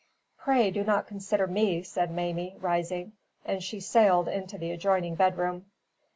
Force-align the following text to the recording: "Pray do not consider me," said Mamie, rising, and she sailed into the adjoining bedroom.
"Pray 0.35 0.71
do 0.71 0.83
not 0.83 1.05
consider 1.05 1.45
me," 1.45 1.83
said 1.83 2.09
Mamie, 2.09 2.55
rising, 2.59 3.11
and 3.45 3.61
she 3.61 3.79
sailed 3.79 4.27
into 4.27 4.57
the 4.57 4.71
adjoining 4.71 5.13
bedroom. 5.13 5.67